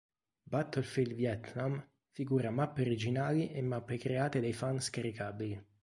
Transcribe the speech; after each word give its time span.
Battlefield 0.53 1.13
Vietnam 1.13 1.87
figura 2.09 2.49
mappe 2.49 2.81
originali 2.81 3.51
e 3.51 3.61
mappe 3.61 3.97
create 3.99 4.39
dai 4.41 4.51
fan 4.51 4.81
scaricabili. 4.81 5.55